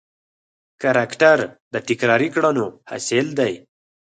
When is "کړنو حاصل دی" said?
2.35-3.53